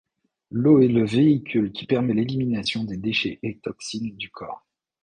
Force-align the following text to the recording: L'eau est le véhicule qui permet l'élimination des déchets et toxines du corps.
L'eau 0.49 0.79
est 0.81 0.87
le 0.87 1.05
véhicule 1.05 1.71
qui 1.73 1.85
permet 1.85 2.15
l'élimination 2.15 2.83
des 2.85 2.97
déchets 2.97 3.37
et 3.43 3.59
toxines 3.59 4.15
du 4.17 4.31
corps. 4.31 4.65